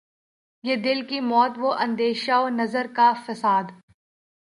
یہ 0.63 0.75
دل 0.75 1.01
کی 1.05 1.19
موت 1.19 1.57
وہ 1.57 1.73
اندیشہ 1.79 2.39
و 2.39 2.49
نظر 2.51 2.87
کا 2.95 3.11
فساد 3.25 3.71